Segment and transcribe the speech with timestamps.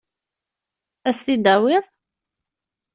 [1.09, 1.85] Ad as-t-id-tawiḍ?